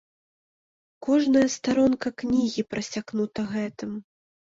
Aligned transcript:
Кожная 1.07 1.43
старонка 1.55 2.09
кнігі 2.21 2.63
прасякнута 2.71 3.41
гэтым. 3.53 3.91